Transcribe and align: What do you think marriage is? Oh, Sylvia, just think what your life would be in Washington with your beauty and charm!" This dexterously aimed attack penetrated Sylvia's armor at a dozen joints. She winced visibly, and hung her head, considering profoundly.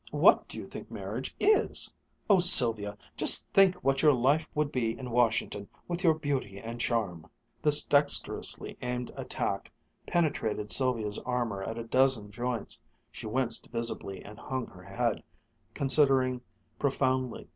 What 0.09 0.47
do 0.47 0.57
you 0.57 0.65
think 0.65 0.89
marriage 0.89 1.35
is? 1.39 1.93
Oh, 2.27 2.39
Sylvia, 2.39 2.97
just 3.15 3.47
think 3.53 3.75
what 3.83 4.01
your 4.01 4.13
life 4.13 4.47
would 4.55 4.71
be 4.71 4.97
in 4.97 5.11
Washington 5.11 5.67
with 5.87 6.03
your 6.03 6.15
beauty 6.15 6.57
and 6.59 6.81
charm!" 6.81 7.27
This 7.61 7.85
dexterously 7.85 8.79
aimed 8.81 9.11
attack 9.15 9.71
penetrated 10.07 10.71
Sylvia's 10.71 11.19
armor 11.19 11.61
at 11.61 11.77
a 11.77 11.83
dozen 11.83 12.31
joints. 12.31 12.81
She 13.11 13.27
winced 13.27 13.67
visibly, 13.71 14.23
and 14.25 14.39
hung 14.39 14.65
her 14.65 14.81
head, 14.83 15.21
considering 15.75 16.41
profoundly. 16.79 17.47